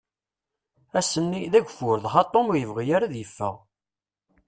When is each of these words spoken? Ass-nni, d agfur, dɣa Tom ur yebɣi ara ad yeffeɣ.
Ass-nni, 0.99 1.41
d 1.51 1.53
agfur, 1.59 1.97
dɣa 2.05 2.21
Tom 2.31 2.47
ur 2.51 2.57
yebɣi 2.61 2.85
ara 2.95 3.05
ad 3.07 3.15
yeffeɣ. 3.17 3.55